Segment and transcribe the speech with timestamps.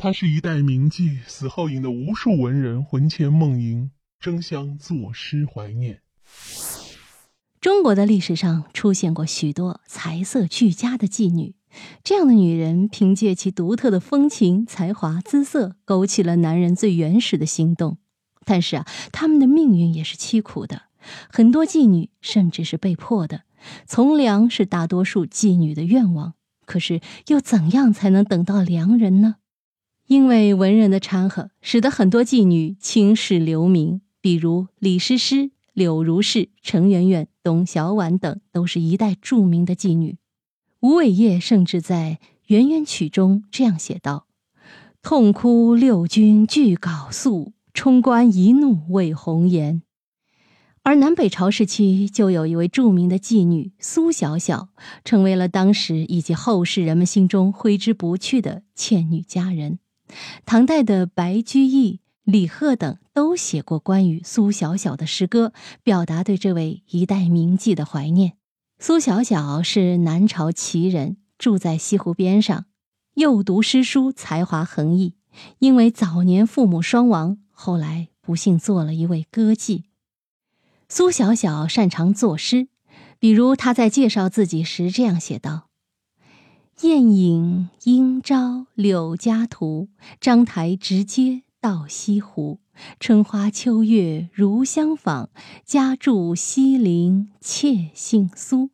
[0.00, 6.02] 她是一代名妓，死后引得无数文人魂牵梦萦，争相作诗怀念。
[7.60, 11.56] 中国的历史上出现过许多才色俱佳的妓女，
[12.04, 17.98] 这样的女人凭借其独特的风情、才华、姿色，勾起了男人最原始的心动。
[18.44, 20.82] 但是啊，她们的命运也是凄苦的，
[21.28, 23.42] 很多妓女甚至是被迫的。
[23.84, 26.34] 从良是大多数妓女的愿望，
[26.64, 29.34] 可是又怎样才能等到良人呢？
[30.08, 40.16] 因为文人的掺和，使得很多妓女青史留名，比如李师师、柳如是、陈圆圆、董小宛等，都是一代著名的妓女。
[40.80, 44.26] 吴伟业甚至在《圆圆曲》中这样写道
[45.02, 49.82] ：“痛哭六军俱缟素，冲冠一怒为红颜。”
[50.84, 54.68] 而南北朝时期，就有一位著名的妓女苏小小，
[55.04, 59.80] 成为了当时以及后世人们心中挥之不去的倩女佳人。
[60.46, 68.34] 唐代的白居易、李贺等都写过关于苏小小的诗歌，表达对这位一代名妓的怀念。
[68.78, 72.66] 苏小小是南朝齐人，住在西湖边上，
[73.14, 75.14] 幼读诗书，才华横溢。
[75.60, 79.84] 因为早年父母双亡，后来不幸做了一位歌妓。
[80.88, 82.68] 苏小小擅长作诗，
[83.18, 85.67] 比如他在介绍自己时这样写道
[86.82, 89.88] ：“艳影应招柳家图，
[90.20, 92.60] 章台直接到西湖。
[93.00, 95.30] 春花秋月如相访，
[95.64, 98.70] 家住西陵妾姓苏。”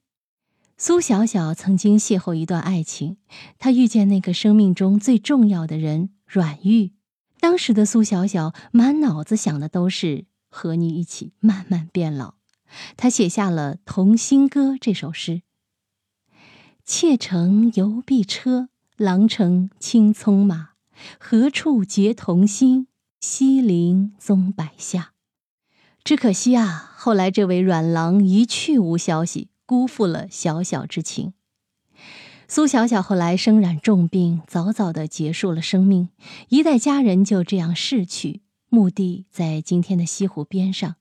[0.77, 3.17] 苏小小曾经邂逅一段爱情，
[3.59, 6.93] 她遇见那个生命中最重要的人阮玉。
[7.41, 10.27] 当时的苏小小满脑子想的都是。
[10.57, 12.35] 和你一起慢慢变老，
[12.97, 15.43] 他写下了《同心歌》这首诗
[16.87, 18.69] ：“妾乘游碧车，
[18.99, 20.73] 郎乘青葱马。
[21.19, 22.89] 何处结同心？
[23.21, 25.13] 西陵宗柏下。”
[26.05, 31.33] 只可惜啊，后来这位阮郎一去无消息，辜负了小小之情。
[32.47, 36.11] 苏小小后来生染重病，早早的结束了生命，
[36.51, 38.43] 一代佳人就这样逝去。
[38.69, 40.97] 墓地在今天的西湖边上，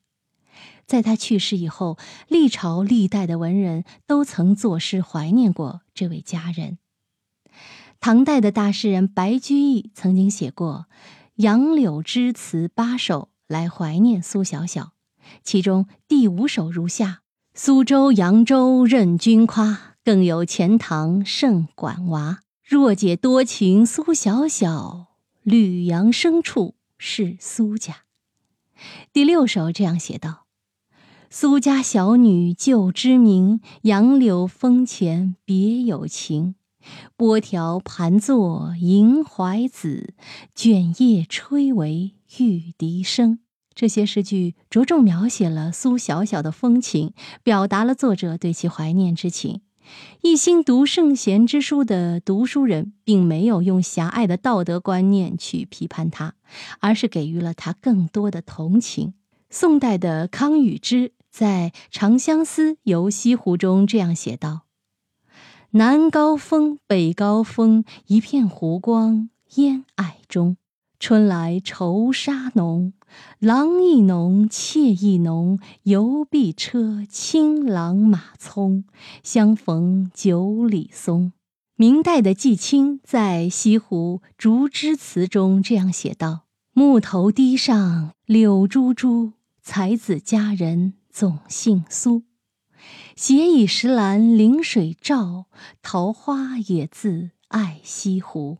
[0.85, 6.77] 在他去世以后，历朝历代的文人都曾作诗怀念过这位佳人。
[7.99, 10.88] 唐代的大诗人白居易曾经写过
[11.35, 14.91] 《杨柳枝词八首》来怀念苏小小，
[15.43, 17.22] 其中第五首如下
[17.55, 22.41] ：“苏州扬州任君夸，更有钱塘胜管娃。
[22.61, 25.07] 若解多情苏小小，
[25.43, 28.03] 吕阳生处。”是苏家。
[29.11, 30.42] 第六首这样写道
[31.35, 36.53] ：“苏家小女旧知名，杨柳风前别有情。
[37.17, 40.13] 波条盘坐迎怀子，
[40.53, 43.39] 卷叶吹为玉笛声。”
[43.73, 49.61] 这些诗句着重描写了苏小小的风情，表达了作者对其怀念之情。
[50.22, 56.35] 一心读圣贤之书的读书人，并没有用狭隘的道德观念去批判他，
[56.79, 59.16] 而是给予了他更多的同情。
[59.49, 64.61] 宋代的康与之在《长相思·游西湖》中这样写道
[65.71, 70.57] ：“南高峰，北高峰，一片湖光烟霭中。
[70.99, 72.93] 春来愁沙浓，
[73.39, 75.57] 郎意浓，妾意浓。
[75.81, 78.83] 游碧车，青郎马匆。
[79.23, 81.33] 相逢九里松。”
[81.75, 86.41] 明代的季青在《西湖竹枝词》中这样写道
[86.73, 89.33] ：“木头堤上柳珠珠，
[89.63, 92.24] 才子佳人总姓苏。
[93.16, 95.46] 斜倚石栏临水照，
[95.84, 98.57] 桃花也自爱西湖。”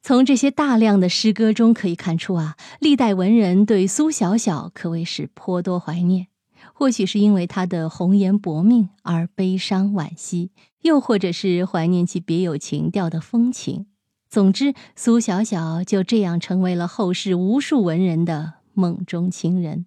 [0.00, 6.28] 从这些大量的诗歌中可以看出啊，历代文人对苏小小可谓是颇多怀念。
[6.72, 10.50] 或许是因为她的红颜薄命而悲伤惋惜，
[10.82, 13.86] 又或者是怀念其别有情调的风情。
[14.28, 19.86] 总之，苏小小就这样成为了后世无数文人的梦中情人。